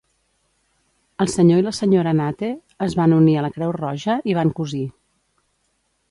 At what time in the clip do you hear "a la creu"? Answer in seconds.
3.39-3.73